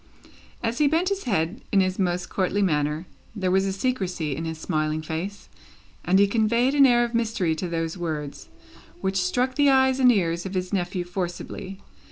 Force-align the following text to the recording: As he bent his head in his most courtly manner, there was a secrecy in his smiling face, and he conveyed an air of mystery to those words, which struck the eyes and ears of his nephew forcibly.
As 0.63 0.79
he 0.79 0.87
bent 0.87 1.09
his 1.09 1.25
head 1.25 1.61
in 1.71 1.79
his 1.79 1.99
most 1.99 2.27
courtly 2.27 2.63
manner, 2.63 3.05
there 3.35 3.51
was 3.51 3.65
a 3.67 3.71
secrecy 3.71 4.35
in 4.35 4.45
his 4.45 4.57
smiling 4.57 5.03
face, 5.03 5.47
and 6.03 6.17
he 6.17 6.25
conveyed 6.25 6.73
an 6.73 6.87
air 6.87 7.03
of 7.03 7.13
mystery 7.13 7.53
to 7.57 7.67
those 7.69 7.99
words, 7.99 8.49
which 9.01 9.21
struck 9.21 9.53
the 9.53 9.69
eyes 9.69 9.99
and 9.99 10.11
ears 10.11 10.43
of 10.43 10.55
his 10.55 10.73
nephew 10.73 11.03
forcibly. 11.03 11.81